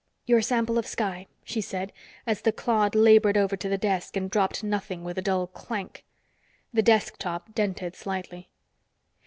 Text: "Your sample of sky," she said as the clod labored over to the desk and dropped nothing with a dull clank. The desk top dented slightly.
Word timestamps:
"Your 0.25 0.41
sample 0.41 0.79
of 0.79 0.87
sky," 0.87 1.27
she 1.43 1.61
said 1.61 1.93
as 2.25 2.41
the 2.41 2.51
clod 2.51 2.95
labored 2.95 3.37
over 3.37 3.55
to 3.55 3.69
the 3.69 3.77
desk 3.77 4.17
and 4.17 4.31
dropped 4.31 4.63
nothing 4.63 5.03
with 5.03 5.19
a 5.19 5.21
dull 5.21 5.45
clank. 5.45 6.03
The 6.73 6.81
desk 6.81 7.17
top 7.19 7.53
dented 7.53 7.95
slightly. 7.95 8.49